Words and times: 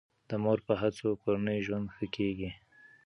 د 0.29 0.31
مور 0.43 0.59
په 0.67 0.73
هڅو 0.81 1.09
کورنی 1.21 1.57
ژوند 1.65 1.87
ښه 1.95 2.05
کیږي. 2.15 2.49